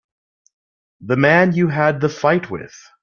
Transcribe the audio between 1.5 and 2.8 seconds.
you had the fight with.